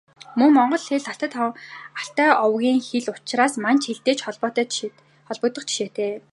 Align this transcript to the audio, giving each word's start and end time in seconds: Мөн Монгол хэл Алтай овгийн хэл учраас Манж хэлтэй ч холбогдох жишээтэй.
Мөн 0.37 0.49
Монгол 0.57 0.83
хэл 0.87 1.03
Алтай 2.01 2.29
овгийн 2.45 2.79
хэл 2.87 3.07
учраас 3.13 3.53
Манж 3.63 3.81
хэлтэй 3.85 4.15
ч 4.17 4.19
холбогдох 4.25 5.63
жишээтэй. 5.67 6.11